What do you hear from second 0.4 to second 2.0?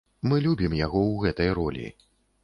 любім яго ў гэтай ролі.